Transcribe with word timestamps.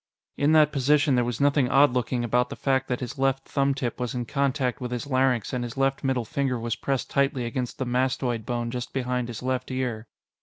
In 0.35 0.53
that 0.53 0.71
position, 0.71 1.13
there 1.13 1.23
was 1.23 1.39
nothing 1.39 1.69
odd 1.69 1.93
looking 1.93 2.23
about 2.23 2.49
the 2.49 2.55
fact 2.55 2.87
that 2.87 3.01
his 3.01 3.19
left 3.19 3.45
thumbtip 3.45 3.99
was 3.99 4.15
in 4.15 4.25
contact 4.25 4.81
with 4.81 4.89
his 4.89 5.05
larynx 5.05 5.53
and 5.53 5.63
his 5.63 5.77
left 5.77 6.03
middle 6.03 6.25
finger 6.25 6.59
was 6.59 6.75
pressed 6.75 7.11
tightly 7.11 7.45
against 7.45 7.77
the 7.77 7.85
mastoid 7.85 8.43
bone 8.43 8.71
just 8.71 8.93
behind 8.93 9.27
his 9.27 9.43
left 9.43 9.69
ear. 9.69 10.07